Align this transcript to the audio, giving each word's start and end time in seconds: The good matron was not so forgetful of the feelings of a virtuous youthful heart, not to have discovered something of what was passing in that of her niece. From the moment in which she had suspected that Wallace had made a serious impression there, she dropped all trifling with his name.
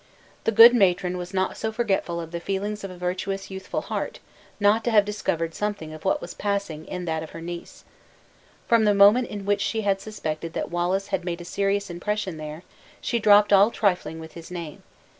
The 0.45 0.51
good 0.51 0.73
matron 0.73 1.15
was 1.15 1.31
not 1.31 1.57
so 1.57 1.71
forgetful 1.71 2.19
of 2.19 2.31
the 2.31 2.39
feelings 2.39 2.83
of 2.83 2.89
a 2.89 2.97
virtuous 2.97 3.51
youthful 3.51 3.81
heart, 3.81 4.17
not 4.59 4.83
to 4.83 4.89
have 4.89 5.05
discovered 5.05 5.53
something 5.53 5.93
of 5.93 6.05
what 6.05 6.21
was 6.21 6.33
passing 6.33 6.87
in 6.87 7.05
that 7.05 7.21
of 7.21 7.29
her 7.37 7.39
niece. 7.39 7.83
From 8.67 8.85
the 8.85 8.95
moment 8.95 9.27
in 9.27 9.45
which 9.45 9.61
she 9.61 9.81
had 9.81 10.01
suspected 10.01 10.53
that 10.53 10.71
Wallace 10.71 11.09
had 11.09 11.23
made 11.23 11.39
a 11.39 11.45
serious 11.45 11.91
impression 11.91 12.37
there, 12.37 12.63
she 12.99 13.19
dropped 13.19 13.53
all 13.53 13.69
trifling 13.69 14.17
with 14.19 14.33
his 14.33 14.49
name. 14.49 14.81